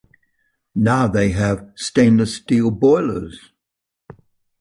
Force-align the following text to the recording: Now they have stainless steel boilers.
Now 0.73 1.07
they 1.07 1.29
have 1.29 1.73
stainless 1.75 2.37
steel 2.37 2.71
boilers. 2.71 3.51